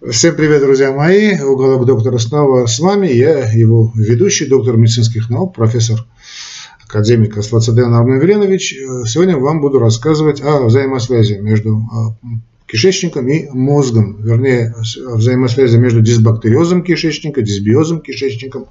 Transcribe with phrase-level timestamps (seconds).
[0.00, 1.40] Всем привет, друзья мои.
[1.40, 3.08] Уголок доктора снова с вами.
[3.08, 6.06] Я его ведущий, доктор медицинских наук, профессор
[6.86, 8.76] академик Аслацаден Армен Веленович.
[9.06, 12.14] Сегодня вам буду рассказывать о взаимосвязи между а,
[12.66, 18.66] кишечником и мозгом, вернее, взаимосвязи между дисбактериозом кишечника, дисбиозом кишечника,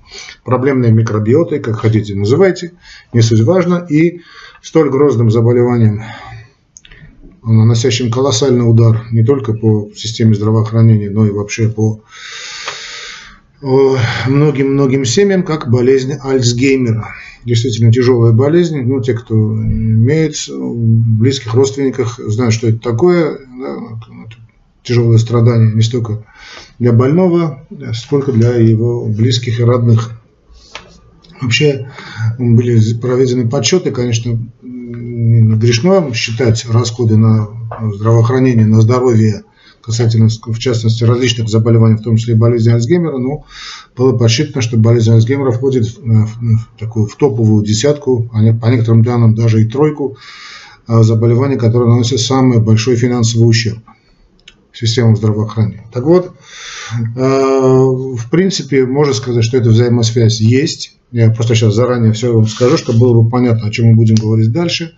[0.46, 2.72] проблемной микробиотой, как хотите называйте,
[3.12, 4.22] не суть важно, и
[4.62, 6.04] столь грозным заболеванием
[7.52, 12.02] наносящим колоссальный удар не только по системе здравоохранения, но и вообще по
[13.62, 17.10] многим-многим семьям, как болезнь Альцгеймера.
[17.44, 18.82] Действительно тяжелая болезнь.
[18.82, 23.40] Ну, те, кто имеет близких родственниках, знают, что это такое.
[23.60, 23.78] Да,
[24.84, 26.24] тяжелое страдание не столько
[26.78, 30.17] для больного, сколько для его близких и родных.
[31.42, 31.90] Вообще
[32.40, 37.48] были проведены подсчеты, конечно, грешно считать расходы на
[37.94, 39.44] здравоохранение, на здоровье
[39.82, 43.46] касательно, в частности, различных заболеваний, в том числе и болезни Альцгеймера, но
[43.96, 49.02] было подсчитано, что болезнь Альцгеймера входит в, в такую в топовую десятку, а по некоторым
[49.02, 50.18] данным даже и тройку
[50.88, 53.80] а, заболеваний, которые наносят самый большой финансовый ущерб
[54.78, 55.86] системам здравоохранения.
[55.92, 56.36] Так вот,
[57.16, 60.94] а, в принципе, можно сказать, что эта взаимосвязь есть.
[61.12, 64.16] Я просто сейчас заранее все вам скажу, чтобы было бы понятно, о чем мы будем
[64.16, 64.94] говорить дальше.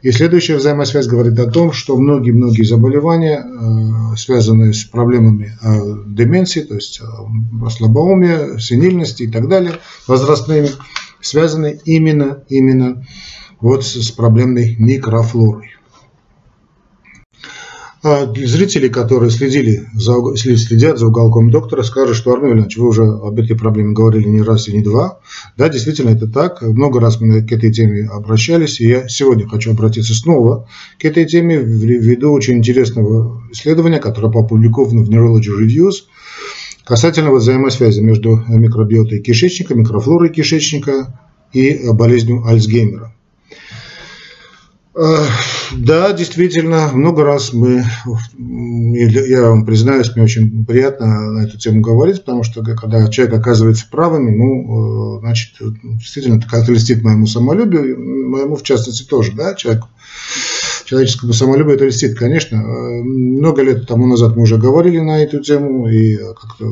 [0.00, 5.68] И следующая взаимосвязь говорит о том, что многие-многие заболевания, э, связанные с проблемами э,
[6.06, 9.74] деменции, то есть э, слабоумия, сенильности и так далее,
[10.08, 10.70] возрастными,
[11.20, 13.06] связаны именно, именно
[13.60, 15.72] вот с проблемной микрофлорой.
[18.04, 23.04] А зрители, которые следили за, следят за уголком доктора, скажут, что Армен Ильич, вы уже
[23.04, 25.20] об этой проблеме говорили не раз и не два.
[25.56, 26.62] Да, действительно, это так.
[26.62, 31.26] Много раз мы к этой теме обращались, и я сегодня хочу обратиться снова к этой
[31.26, 36.06] теме ввиду очень интересного исследования, которое опубликовано в Neurology Reviews,
[36.84, 41.20] касательно взаимосвязи между микробиотой кишечника, микрофлорой кишечника
[41.52, 43.11] и болезнью Альцгеймера.
[44.94, 47.82] Да, действительно, много раз мы,
[48.36, 53.86] я вам признаюсь, мне очень приятно на эту тему говорить, потому что когда человек оказывается
[53.90, 59.88] правым, ну, значит, действительно, это как-то льстит моему самолюбию, моему в частности тоже, да, человеку,
[60.84, 62.58] человеческому самолюбию это льстит, конечно.
[62.58, 66.66] Много лет тому назад мы уже говорили на эту тему и как-то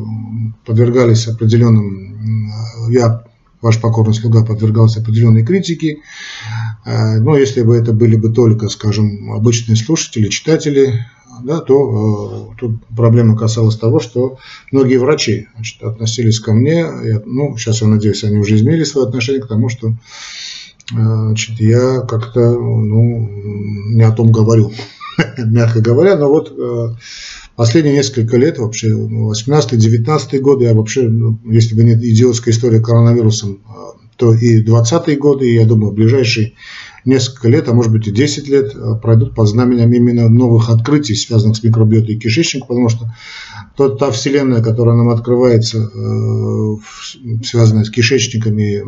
[0.63, 2.51] подвергались определенным,
[2.91, 3.23] я
[3.61, 5.99] ваш покорный слуга подвергался определенной критике.
[6.85, 11.05] Э, но если бы это были бы только, скажем, обычные слушатели, читатели,
[11.43, 14.37] да, то э, тут проблема касалась того, что
[14.71, 19.07] многие врачи значит, относились ко мне, я, ну, сейчас я надеюсь, они уже изменили свое
[19.07, 19.93] отношение к тому, что э,
[20.91, 23.29] значит, я как-то ну,
[23.89, 24.71] не о том говорю,
[25.37, 26.95] мягко говоря, но вот э,
[27.55, 33.61] последние несколько лет, вообще 18-19 годы, я вообще, ну, если бы не идиотская история коронавирусом,
[33.67, 33.71] э,
[34.17, 36.53] то и 20-е годы, и я думаю, ближайшие
[37.03, 41.15] несколько лет, а может быть и 10 лет э, пройдут под знаменем именно новых открытий,
[41.15, 43.13] связанных с микробиотой кишечника, потому что
[43.75, 45.89] тот, та вселенная, которая нам открывается,
[47.41, 48.83] связанная с кишечниками,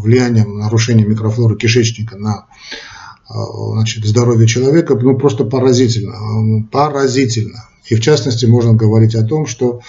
[0.00, 2.46] влиянием нарушения микрофлоры кишечника на
[3.28, 7.68] значит, здоровье человека, ну просто поразительно, поразительно.
[7.88, 9.80] И в частности можно говорить о том, что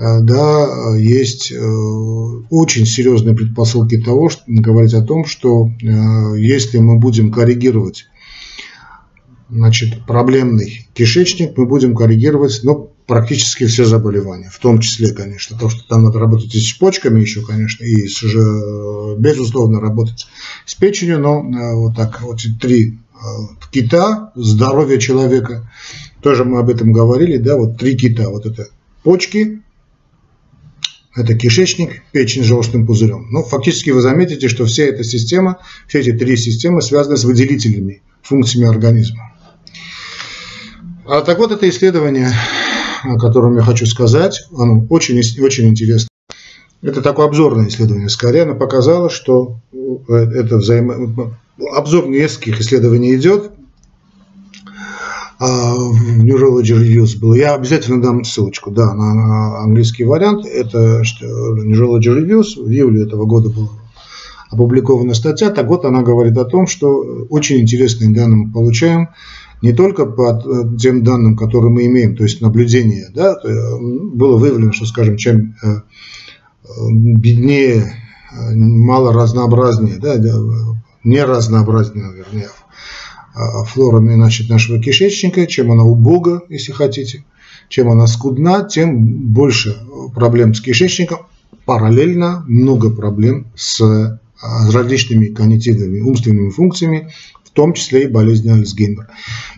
[0.00, 6.78] Э, да, есть э, очень серьезные предпосылки того, что говорить о том, что э, если
[6.78, 8.06] мы будем коррегировать
[9.50, 15.68] значит, проблемный кишечник, мы будем коррегировать ну, практически все заболевания, в том числе, конечно, то,
[15.68, 18.22] что там надо работать и с почками еще, конечно, и с,
[19.18, 20.28] безусловно работать
[20.64, 21.42] с печенью, но
[21.74, 23.00] вот так вот три
[23.72, 25.68] кита здоровья человека,
[26.22, 28.68] тоже мы об этом говорили, да, вот три кита, вот это
[29.02, 29.60] почки,
[31.16, 33.26] это кишечник, печень с желчным пузырем.
[33.32, 38.02] Ну, фактически вы заметите, что вся эта система, все эти три системы связаны с выделительными
[38.22, 39.32] функциями организма.
[41.06, 42.30] А так вот это исследование,
[43.04, 46.08] о котором я хочу сказать, оно очень, очень интересно.
[46.82, 51.36] Это такое обзорное исследование скорее, оно показало, что э, это взаимо...
[51.74, 53.50] Обзор нескольких исследований идет,
[55.38, 57.34] а, в Neurology Reviews было.
[57.34, 60.44] Я обязательно дам ссылочку, да, на английский вариант.
[60.44, 61.26] Это что,
[61.56, 63.68] Neurology Reviews в июле этого года была
[64.50, 65.50] опубликована статья.
[65.50, 69.08] Так вот, она говорит о том, что очень интересные данные мы получаем
[69.62, 74.72] не только по э, тем данным, которые мы имеем, то есть наблюдение, да, было выявлено,
[74.72, 75.80] что, скажем, чем э,
[76.90, 77.94] беднее,
[78.32, 80.16] мало разнообразнее, да,
[81.02, 82.48] не разнообразнее, вернее,
[83.34, 87.24] а, флорами значит, нашего кишечника, чем она убога, если хотите,
[87.68, 89.76] чем она скудна, тем больше
[90.14, 91.20] проблем с кишечником.
[91.64, 93.80] Параллельно много проблем с
[94.42, 97.10] различными когнитивными умственными функциями,
[97.50, 99.08] в том числе и болезнь Альцгеймера.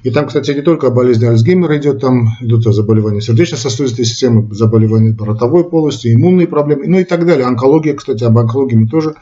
[0.02, 5.68] И там, кстати, не только болезнь Альцгеймера идет, там идут заболевания сердечно-сосудистой системы, заболевания ротовой
[5.68, 7.46] полости, иммунные проблемы, ну и так далее.
[7.46, 9.14] Онкология, кстати, об онкологии мы тоже,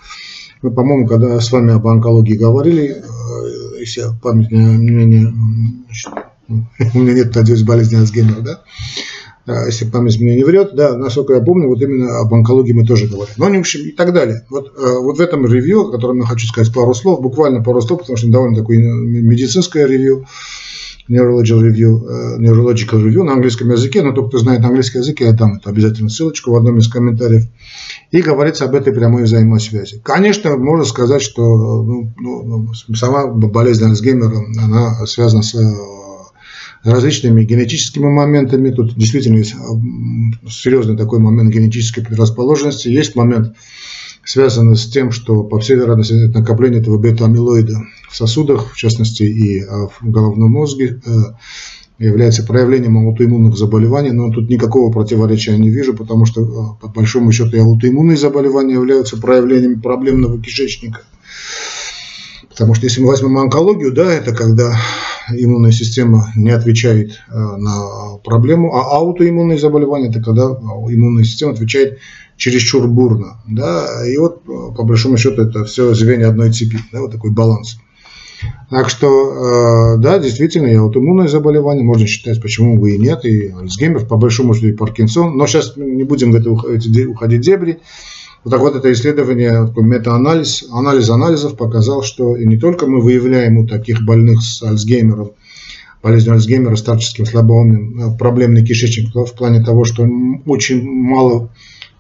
[0.63, 5.27] мы, по-моему, когда с вами об онкологии говорили, э, если память мне не,
[6.95, 8.61] у меня нет, надеюсь, болезни Альцгеймера, да,
[9.67, 13.07] если память меня не врет, да, насколько я помню, вот именно об онкологии мы тоже
[13.07, 13.35] говорим.
[13.37, 14.45] Ну, в общем, и так далее.
[14.51, 17.81] Вот, э, вот в этом ревью, о котором я хочу сказать пару слов, буквально пару
[17.81, 20.27] слов, потому что довольно такое медицинское ревью,
[21.11, 25.33] neurological review, э, neurological review на английском языке, но тот, кто знает английский язык, я
[25.33, 27.45] дам это обязательно ссылочку в одном из комментариев.
[28.13, 30.01] И говорится об этой прямой взаимосвязи.
[30.03, 31.43] Конечно, можно сказать, что
[31.83, 35.55] ну, ну, ну сама болезнь Альцгеймера, она связана с
[36.85, 38.71] различными генетическими моментами.
[38.71, 39.55] Тут действительно есть
[40.49, 42.89] серьезный такой момент генетической предрасположенности.
[42.89, 43.55] Есть момент,
[44.25, 49.61] связанный с тем, что, по всей вероятности, накопление этого бета-амилоида в сосудах, в частности, и
[49.61, 51.11] а, в головном мозге, э,
[51.99, 57.31] является проявлением аутоиммунных заболеваний, но тут никакого противоречия не вижу, потому что, э, по большому
[57.31, 61.03] счету, и аутоиммунные заболевания являются проявлением проблемного кишечника.
[62.49, 64.77] Потому что если мы возьмем онкологию, да, это когда
[65.33, 71.99] иммунная система не отвечает э, на проблему, а аутоиммунные заболевания– это когда иммунная система отвечает
[72.37, 73.41] чересчур бурно.
[73.49, 74.07] Да?
[74.07, 77.79] И вот, э, по большому счету, это все звенья одной цепи, да, вот такой баланс.
[78.71, 83.49] Так что, э, да, действительно, и аутоиммунные заболевания, можно считать, почему бы и нет, и
[83.49, 85.37] Альцгеймер, по большому счету, и Паркинсон.
[85.37, 87.81] Но сейчас не будем в это уходить в дебри.
[88.43, 93.03] Вот так вот это исследование, такой метаанализ, анализ анализов показал, что и не только мы
[93.03, 95.33] выявляем у таких больных с Альцгеймером,
[96.03, 100.09] болезнью Альцгеймера, старческим слабоумием, э, проблемный кишечник в плане того, что
[100.47, 101.51] очень мало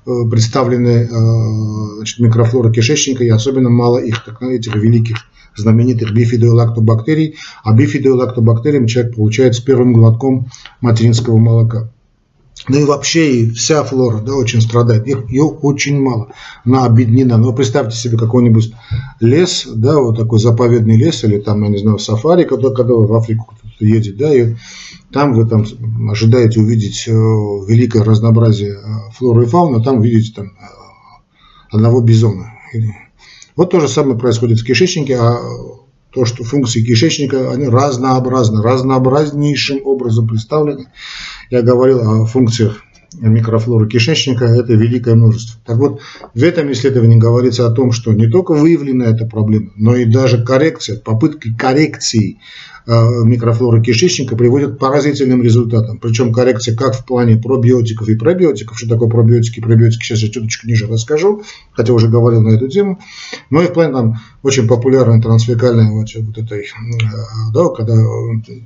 [0.06, 5.18] э, представлены э, значит, микрофлора кишечника и особенно мало их, так, этих великих
[5.56, 10.46] знаменитых бифидолактобактерий, а бифидолактобактериям человек получает с первым глотком
[10.80, 11.92] материнского молока.
[12.68, 15.06] Ну и вообще и вся флора да, очень страдает.
[15.06, 16.28] Их, ее очень мало.
[16.64, 17.38] Она объединена.
[17.38, 18.72] Но представьте себе какой-нибудь
[19.20, 23.14] лес, да, вот такой заповедный лес, или там, я не знаю, сафари, когда, когда в
[23.14, 24.56] Африку кто-то едет, да, и
[25.12, 25.64] там вы там
[26.10, 30.50] ожидаете увидеть э, великое разнообразие э, флоры и фауны, а там видите там э,
[31.70, 32.52] одного бизона.
[33.56, 35.38] Вот то же самое происходит в кишечнике, а
[36.12, 40.86] то, что функции кишечника, они разнообразны, разнообразнейшим образом представлены.
[41.50, 42.82] Я говорил о функциях
[43.20, 45.60] микрофлоры кишечника, это великое множество.
[45.66, 46.00] Так вот,
[46.32, 50.44] в этом исследовании говорится о том, что не только выявлена эта проблема, но и даже
[50.44, 52.38] коррекция, попытки коррекции
[52.86, 55.98] Э, микрофлоры кишечника приводят к поразительным результатам.
[55.98, 58.78] Причем коррекция как в плане пробиотиков и пробиотиков.
[58.78, 61.42] Что такое пробиотики и пробиотики, сейчас я чуточку ниже расскажу,
[61.72, 62.98] хотя уже говорил на эту тему.
[63.50, 66.66] Но и в плане там очень популярной трансфекальной вот, вот этой, э,
[67.52, 68.60] да, когда э,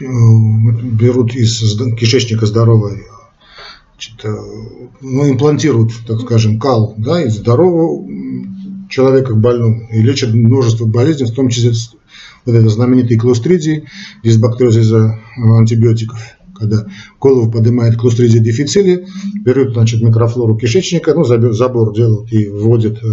[0.00, 3.04] берут из кишечника здоровой
[3.94, 4.24] значит,
[5.00, 8.06] ну, имплантируют, так скажем, кал да, из здорового
[8.88, 9.88] человека к больному.
[9.90, 11.72] И лечат множество болезней, в том числе
[12.44, 13.84] вот это знаменитый клостридий,
[14.24, 16.18] дисбактериоз из-за антибиотиков,
[16.54, 16.86] когда
[17.20, 19.06] голову поднимает клостридий дефицили,
[19.44, 23.06] берут значит, микрофлору кишечника, ну, забор, делают и вводят, э,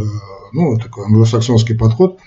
[0.54, 2.20] ну, такой англосаксонский подход,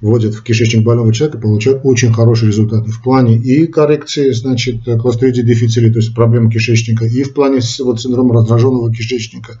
[0.00, 5.42] вводят в кишечник больного человека, получают очень хорошие результаты в плане и коррекции, значит, клостридии
[5.42, 9.60] дефицили, то есть проблемы кишечника, и в плане вот, синдрома раздраженного кишечника,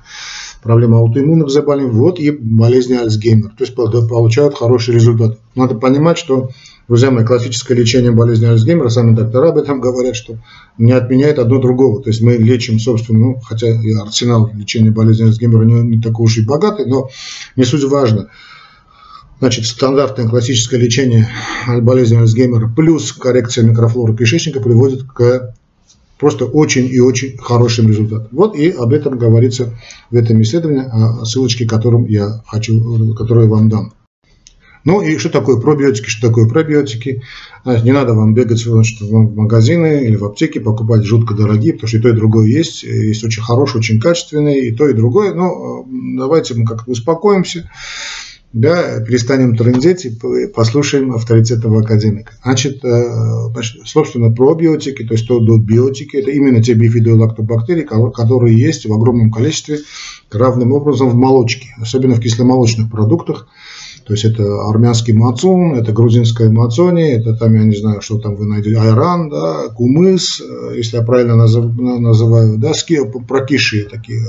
[0.62, 5.38] проблема аутоиммунных заболеваний, вот и болезни Альцгеймера, то есть получают хорошие результаты.
[5.54, 6.50] Надо понимать, что
[6.90, 10.38] Друзья мои, классическое лечение болезни Альцгеймера, сами доктора об этом говорят, что
[10.76, 12.02] не отменяет одно другого.
[12.02, 16.24] То есть мы лечим, собственно, ну, хотя и арсенал лечения болезни Альцгеймера не, не такой
[16.24, 17.08] уж и богатый, но
[17.54, 18.30] не суть важно.
[19.40, 21.28] Значит, стандартное классическое лечение
[21.66, 25.54] болезни Альцгеймера плюс коррекция микрофлоры кишечника приводит к
[26.18, 28.28] просто очень и очень хорошим результатам.
[28.32, 29.74] Вот и об этом говорится
[30.10, 33.94] в этом исследовании, о ссылочке которым я хочу, которую я вам дам.
[34.84, 37.22] Ну и что такое пробиотики, что такое пробиотики?
[37.64, 41.96] Не надо вам бегать значит, в магазины или в аптеке, покупать жутко дорогие, потому что
[41.96, 42.82] и то, и другое есть.
[42.82, 45.34] Есть очень хорошие, очень качественные, и то, и другое.
[45.34, 47.70] Но э, давайте мы как-то успокоимся,
[48.52, 52.32] да, перестанем трындеть и послушаем авторитетного академика.
[52.42, 53.52] Значит, э,
[53.84, 59.78] собственно, пробиотики, то есть биотики, это именно те бифидолактобактерии, которые есть в огромном количестве
[60.32, 63.46] равным образом в молочке, особенно в кисломолочных продуктах.
[64.04, 68.34] То есть это армянский мацун, это грузинская мацони, это там, я не знаю, что там
[68.34, 72.72] вы найдете, айран, да, кумыс, э, если я правильно называю, да,
[73.28, 74.26] прокисшие такие э,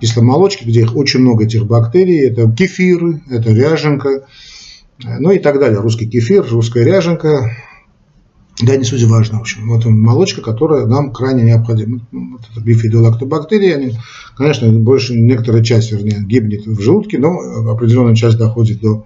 [0.00, 4.26] кисломолочки, где их очень много этих бактерий, это кефиры, это ряженка,
[5.04, 5.80] ну и так далее.
[5.80, 7.50] Русский кефир, русская ряженка,
[8.60, 9.68] да, не суть важно, в общем.
[9.68, 12.00] Вот молочка, которая нам крайне необходима.
[12.10, 13.92] Вот это бифидолактобактерии, они,
[14.36, 17.38] конечно, больше, некоторая часть, вернее, гибнет в желудке, но
[17.70, 19.04] определенная часть доходит до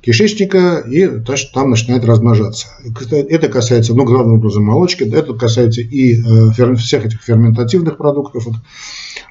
[0.00, 1.06] кишечника и
[1.52, 2.68] там начинает размножаться.
[3.10, 8.46] Это касается, ну, главным образом молочки, это касается и э, всех этих ферментативных продуктов.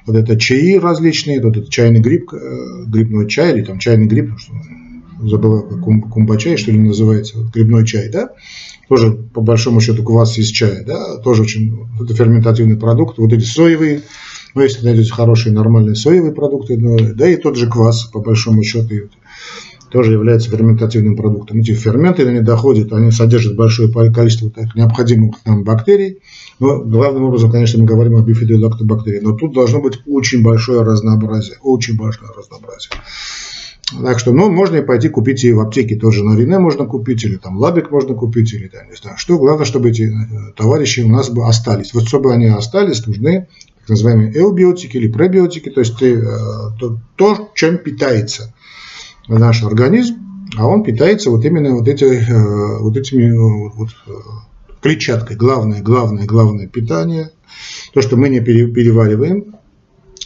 [0.08, 4.32] Вот, это чаи различные, вот это чайный гриб, э, грибной чай или там чайный гриб,
[5.22, 8.30] забыл, кумба-чай, что ли, называется, вот, грибной чай, да,
[8.88, 13.44] тоже по большому счету квас из чая, да, тоже очень, это ферментативный продукт, вот эти
[13.44, 14.00] соевые,
[14.54, 18.62] ну, если найдете хорошие нормальные соевые продукты, ну, да и тот же квас, по большому
[18.62, 19.10] счету,
[19.90, 21.60] тоже является ферментативным продуктом.
[21.60, 26.18] Эти ферменты, они доходят, они содержат большое количество так, необходимых нам бактерий,
[26.58, 31.56] но главным образом, конечно, мы говорим о бифидолактобактерии, но тут должно быть очень большое разнообразие,
[31.62, 32.92] очень большое разнообразие.
[34.02, 37.24] Так что, ну, можно и пойти купить и в аптеке тоже на Рине можно купить,
[37.24, 39.38] или там Лабик можно купить, или там, не знаю, что.
[39.38, 41.94] Главное, чтобы эти э, товарищи у нас бы остались.
[41.94, 43.46] Вот чтобы они остались, нужны
[43.80, 46.22] так называемые эубиотики или пребиотики, то есть ты, э,
[46.78, 48.52] то, то, чем питается
[49.28, 50.16] наш организм,
[50.56, 53.90] а он питается вот именно вот, эти, э, вот этими вот,
[54.80, 55.36] клетчаткой.
[55.36, 57.30] Главное, главное, главное питание,
[57.92, 59.56] то, что мы не перевариваем,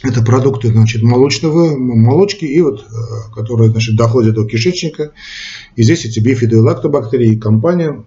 [0.03, 5.11] это продукты значит, молочного, молочки, и вот, э, которые значит, доходят до кишечника.
[5.75, 8.03] И здесь эти бифиды и лактобактерии, и компания,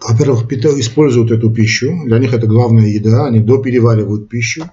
[0.00, 4.64] во-первых, используют эту пищу, для них это главная еда, они допереваривают пищу.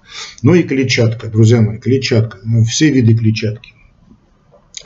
[0.43, 3.74] Ну и клетчатка, друзья мои, клетчатка, все виды клетчатки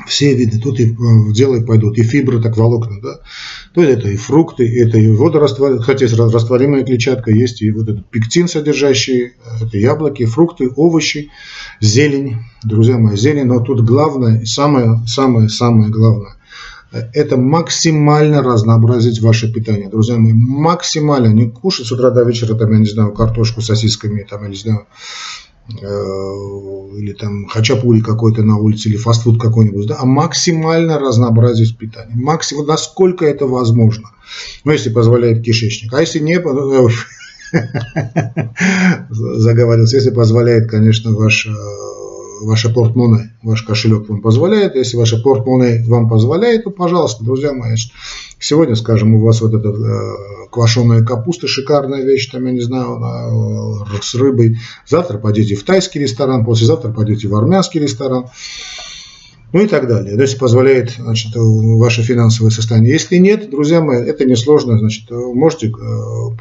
[0.09, 3.19] все виды, тут и в дело пойдут, и фибры, так волокна, да.
[3.73, 7.87] То есть это и фрукты, это и водорастворимая, хотя есть растворимая клетчатка, есть и вот
[7.87, 11.29] этот пектин содержащий, это яблоки, фрукты, овощи,
[11.79, 16.35] зелень, друзья мои, зелень, но тут главное, самое, самое, самое главное,
[16.91, 21.27] это максимально разнообразить ваше питание, друзья мои, максимально.
[21.27, 24.49] Не кушать с утра до вечера, там, я не знаю, картошку с сосисками, там, я
[24.49, 24.87] не знаю,
[25.48, 32.15] Э, или там хачапури какой-то на улице, или фастфуд какой-нибудь, да, а максимально разнообразить питание.
[32.15, 34.09] Максимум, насколько это возможно.
[34.63, 35.93] Ну, если позволяет кишечник.
[35.93, 36.87] А если не, э,
[39.09, 41.51] заговорился, если позволяет, конечно, ваш э,
[42.41, 44.75] ваше портмоне, ваш кошелек вам позволяет.
[44.75, 47.75] Если ваше портмоне вам позволяет, то, пожалуйста, друзья мои,
[48.39, 52.99] сегодня, скажем, у вас вот эта э, квашеная капуста, шикарная вещь, там, я не знаю,
[52.99, 54.57] э, с рыбой.
[54.87, 58.27] Завтра пойдете в тайский ресторан, послезавтра пойдете в армянский ресторан
[59.51, 60.15] ну и так далее.
[60.15, 62.93] Есть позволяет значит, ваше финансовое состояние.
[62.93, 64.77] Если нет, друзья мои, это несложно.
[64.77, 65.71] Значит, можете э,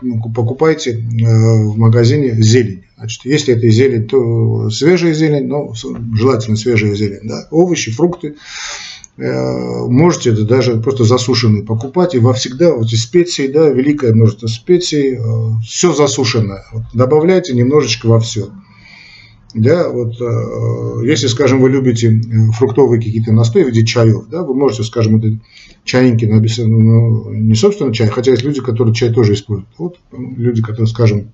[0.03, 2.85] ну, покупайте э, в магазине зелень.
[2.99, 5.73] Значит, если это зелень, то свежая зелень, ну,
[6.15, 8.35] желательно свежая зелень, да, овощи, фрукты.
[9.17, 12.15] Э, можете это даже просто засушенные покупать.
[12.15, 15.19] И во всегда вот эти специи, да, великое множество специй,
[15.67, 16.65] все засушенное.
[16.93, 18.51] Добавляйте немножечко во все.
[19.55, 24.43] Да, вот, э, если, скажем, вы любите э, фруктовые какие-то настои в виде чаев, да,
[24.43, 25.39] вы можете, скажем, это
[25.85, 29.71] чайники, написано, ну, не собственно чай, хотя есть люди, которые чай тоже используют.
[29.79, 31.33] Вот люди, которые, скажем,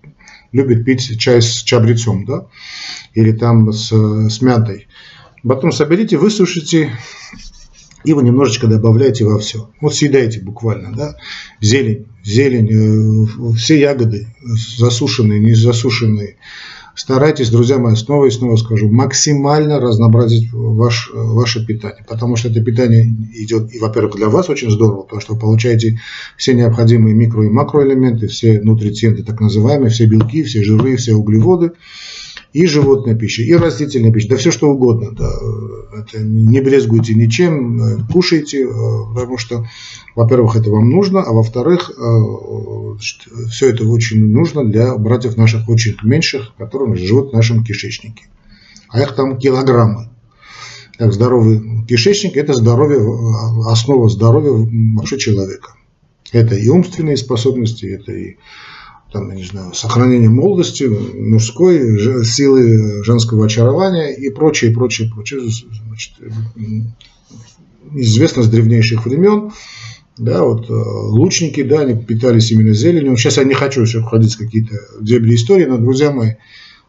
[0.52, 2.47] любят пить чай с чабрецом, да,
[3.14, 4.87] или там с, с мятой.
[5.42, 6.92] Потом соберите, высушите,
[8.04, 9.71] и вы немножечко добавляете во все.
[9.80, 11.16] Вот съедаете буквально, да,
[11.61, 16.37] зелень, зелень, э, все ягоды засушенные, не засушенные,
[16.94, 22.62] старайтесь, друзья мои, снова и снова скажу, максимально разнообразить ваш, ваше питание, потому что это
[22.62, 26.00] питание идет, и, во-первых, для вас очень здорово, потому что вы получаете
[26.36, 31.72] все необходимые микро- и макроэлементы, все нутритиенты, так называемые, все белки, все жиры, все углеводы,
[32.54, 35.11] и животная пища, и растительная пища, да все что угодно.
[35.11, 35.28] Да.
[35.99, 38.68] Это не брезгуйте ничем, э, кушайте, э,
[39.12, 39.66] потому что,
[40.14, 42.96] во-первых, это вам нужно, а во-вторых, э,
[43.50, 48.26] все это очень нужно для братьев наших очень меньших, которые живут в нашем кишечнике.
[48.88, 50.11] А их там килограммы.
[50.96, 53.00] Так, здоровый кишечник– это здоровье,
[53.66, 54.52] основа здоровья
[54.96, 55.73] вообще человека.
[56.30, 58.37] Это и умственные способности, это и
[59.14, 65.40] там, я не знаю, сохранение молодости, мужской силы женского очарования и прочее, прочее, прочее.
[65.87, 66.14] Значит,
[67.94, 69.52] известно с древнейших времен.
[70.18, 73.16] Да, вот э, лучники, да, они питались именно зеленью.
[73.16, 76.33] Сейчас я не хочу еще входить в какие-то дебри истории, но, друзья мои,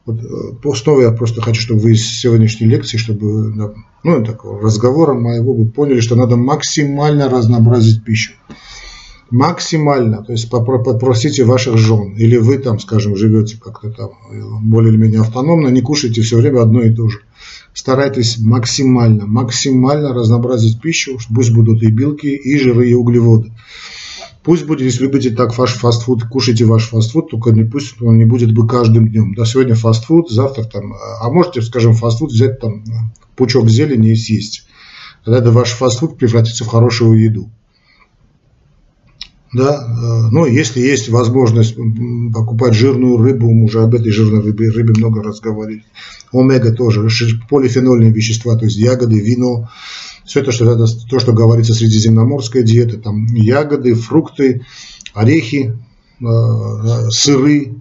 [0.06, 5.14] Вот, э, снова я просто хочу, чтобы вы из сегодняшней лекции, чтобы, ну, такого разговора
[5.14, 8.34] моего, вы поняли, что надо максимально разнообразить пищу.
[9.32, 14.12] Максимально, то есть попросите ваших жен, или вы там, скажем, живете как-то там
[14.62, 17.22] более или менее автономно, не кушайте все время одно и то же.
[17.74, 23.52] Старайтесь максимально, максимально разнообразить пищу, пусть будут и белки, и жиры, и углеводы.
[24.44, 28.26] Пусть будет, если любите так ваш фастфуд, кушайте ваш фастфуд, только не пусть он не
[28.26, 29.34] будет бы каждым днем.
[29.34, 32.84] Да, сегодня фастфуд, завтра там, а можете, скажем, фастфуд взять там
[33.36, 34.68] пучок зелени и съесть.
[35.26, 37.50] Тогда ваш фастфуд превратится в хорошую еду.
[39.56, 41.78] Да, э, ну, если есть возможность
[42.34, 45.86] покупать жирную рыбу, мы уже об этой жирной рыбе, рыбе много раз говорили.
[46.34, 47.08] Омега тоже,
[47.50, 49.70] полифенольные вещества, то есть ягоды, вино,
[50.26, 54.66] все это, что, это то, что говорится средиземноморская диета, там ягоды, фрукты,
[55.14, 55.80] орехи,
[56.20, 57.76] э, э, сыры,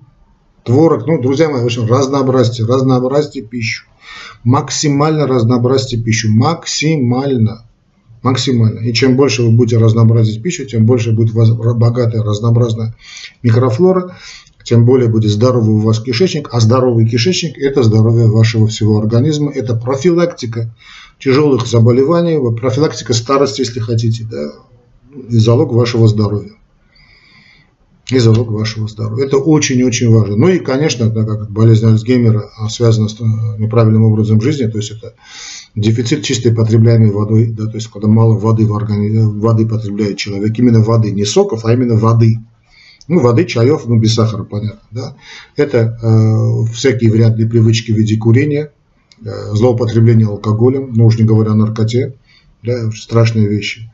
[0.62, 1.08] творог.
[1.08, 3.86] Ну, друзья мои, в общем, разнообразьте, разнообразьте пищу.
[4.44, 6.28] Максимально разнообразьте пищу.
[6.30, 7.66] Максимально.
[8.24, 8.80] Максимально.
[8.80, 12.96] И чем больше вы будете разнообразить пищу, тем больше будет богатая, разнообразная
[13.42, 14.16] микрофлора,
[14.64, 16.48] тем более будет здоровый у вас кишечник.
[16.50, 20.74] А здоровый кишечник– это здоровье вашего всего организма, это профилактика
[21.18, 24.52] тяжелых заболеваний, профилактика старости, если хотите, да,
[25.28, 26.52] и залог вашего здоровья.
[28.10, 29.24] И залог вашего здоровья.
[29.24, 30.36] Это очень-очень важно.
[30.36, 33.24] Ну и, конечно, так как болезнь Альцгеймера связана с э,
[33.58, 35.14] неправильным образом жизни, то есть это
[35.74, 40.58] дефицит чистой потребляемой водой, да, то есть когда мало воды в организме, воды потребляет человек,
[40.58, 42.36] именно воды, не соков, а именно воды.
[43.08, 45.16] Ну, воды, чаев, ну, без сахара, понятно, да.
[45.56, 48.70] Это э, всякие вредные привычки в виде курения,
[49.24, 52.14] Э, злоупотребление алкоголем, ну уж не говоря о наркоте,
[52.62, 53.90] да, страшные вещи.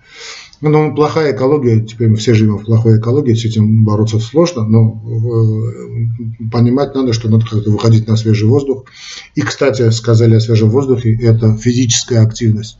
[0.60, 5.02] Но плохая экология, теперь мы все живем в плохой экологии, с этим бороться сложно, но
[5.06, 8.84] э, понимать надо, что надо как-то выходить на свежий воздух.
[9.34, 12.76] И, кстати, сказали о свежем воздухе, это физическая активность.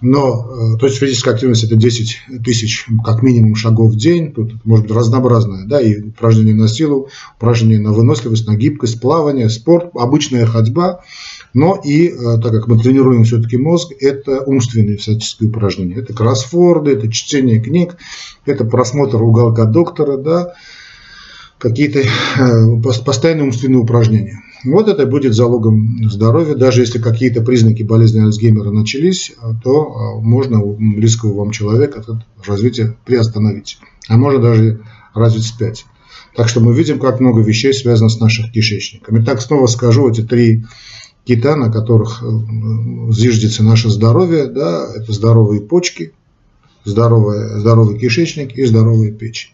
[0.00, 4.64] Но, э, то есть физическая активность это 10 тысяч как минимум шагов в день, тут
[4.64, 9.90] может быть разнообразная, да, и упражнения на силу, упражнения на выносливость, на гибкость, плавание, спорт,
[9.94, 11.00] обычная ходьба,
[11.58, 15.96] но и, э, так как мы тренируем все-таки мозг, это умственные всяческие упражнения.
[15.96, 17.96] Это кроссфорды, это чтение книг,
[18.46, 20.54] это просмотр уголка доктора, да,
[21.58, 24.40] какие-то э, постоянные умственные упражнения.
[24.64, 26.54] Вот это будет залогом здоровья.
[26.54, 29.32] Даже если какие-то признаки болезни Альцгеймера начались,
[29.64, 33.80] то э, можно у близкого вам человека это развитие приостановить.
[34.06, 34.80] А можно даже
[35.12, 35.86] развить спять.
[36.36, 39.20] Так что мы видим, как много вещей связано с нашим кишечником.
[39.20, 40.64] Итак, снова скажу, эти три
[41.28, 46.14] кита, на которых э, зиждется наше здоровье, да, это здоровые почки,
[46.86, 49.52] здоровый, здоровый кишечник и здоровая печень.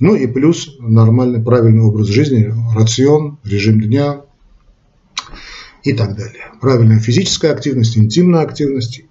[0.00, 4.22] Ну и плюс нормальный, правильный образ жизни, рацион, режим дня
[5.84, 6.52] и так далее.
[6.60, 9.02] Правильная физическая активность, интимная активность,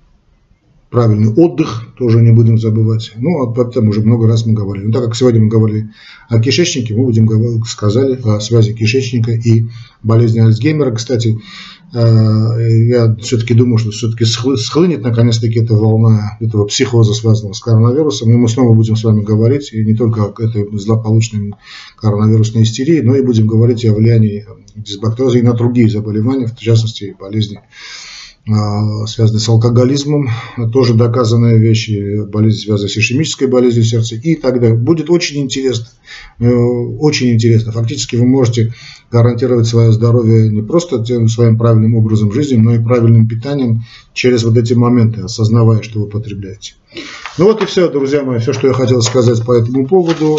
[0.93, 3.13] правильный отдых, тоже не будем забывать.
[3.15, 4.85] Ну, об этом уже много раз мы говорили.
[4.85, 5.89] Но так как сегодня мы говорили
[6.29, 9.65] о кишечнике, мы будем говорить, сказали о связи кишечника и
[10.03, 10.91] болезни Альцгеймера.
[10.91, 11.39] Кстати,
[11.93, 18.35] я все-таки думаю, что все-таки схлынет наконец-таки эта волна этого психоза, связанного с коронавирусом, и
[18.35, 21.53] мы снова будем с вами говорить и не только о этой злополучной
[21.95, 27.15] коронавирусной истерии, но и будем говорить о влиянии дисбактероза и на другие заболевания, в частности
[27.19, 27.61] болезни
[28.45, 30.29] связанные с алкоголизмом,
[30.73, 31.89] тоже доказанная вещь,
[32.27, 34.77] болезнь, связанная с ишемической болезнью сердца и так далее.
[34.77, 35.87] Будет очень интересно,
[36.39, 37.71] э, очень интересно.
[37.71, 38.73] Фактически вы можете
[39.09, 44.43] гарантировать свое здоровье не просто тем своим правильным образом жизни, но и правильным питанием через
[44.43, 46.73] вот эти моменты, осознавая, что вы потребляете.
[47.37, 50.37] Ну вот и все, друзья мои, все, что я хотел сказать по этому поводу.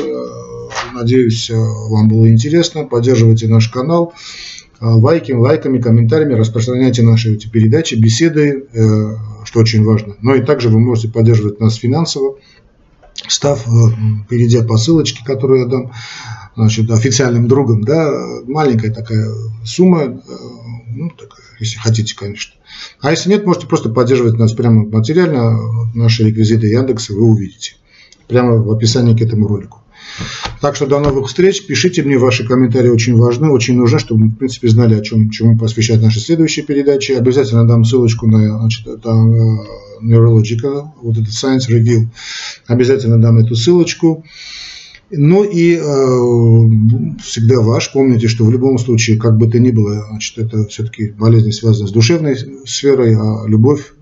[0.95, 2.85] Надеюсь, э, вам было интересно.
[2.85, 4.15] Поддерживайте наш канал.
[4.81, 10.15] Э, лайки, лайками, комментариями распространяйте наши эти передачи, беседы, э, что очень важно.
[10.23, 12.39] Но и также вы можете поддерживать нас финансово,
[13.27, 13.65] став,
[14.29, 15.93] перейдя по ссылочке, которую я дам
[16.57, 18.13] значит, официальным другом, да,
[18.47, 19.29] маленькая такая
[19.65, 20.23] сумма,
[20.89, 22.55] ну, такая, если хотите, конечно.
[23.01, 25.59] А если нет, можете просто поддерживать нас прямо материально,
[25.95, 27.75] наши реквизиты Яндекса вы увидите,
[28.29, 29.84] прямо в описании к этому ролику.
[30.61, 31.67] Так что до новых встреч.
[31.67, 35.31] Пишите мне ваши комментарии, очень важны, очень нужны, чтобы мы, в принципе, знали, о чем,
[35.31, 37.13] чему посвящать наши следующие передачи.
[37.13, 39.59] Обязательно дам ссылочку на значит, это, uh,
[40.03, 42.07] Neurological, вот этот Science Review.
[42.67, 44.25] Обязательно дам эту ссылочку.
[45.11, 47.93] Ну и э, всегда ваш.
[47.93, 51.87] Помните, что в любом случае, как бы то ни было, значит, это все-таки болезнь связана
[51.87, 52.37] с душевной
[52.67, 53.93] сферой, а любовь,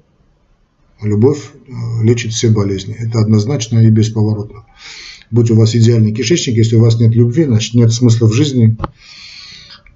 [1.02, 2.94] любовь э, лечит все болезни.
[2.98, 4.64] Это однозначно и бесповоротно
[5.32, 8.76] будь у вас идеальный кишечник, если у вас нет любви, значит нет смысла в жизни.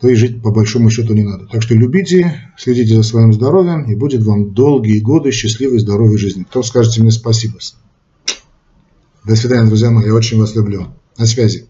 [0.00, 1.46] то и жить по большому счету не надо.
[1.46, 6.44] Так что любите, следите за своим здоровьем, и будет вам долгие годы счастливой, здоровой жизни.
[6.44, 7.58] Кто скажете мне спасибо?
[9.24, 10.88] До свидания, друзья мои, я очень вас люблю.
[11.16, 11.66] На связи.